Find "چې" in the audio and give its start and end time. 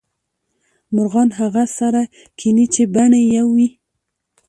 2.73-2.83